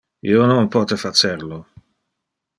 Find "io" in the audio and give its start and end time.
0.29-0.47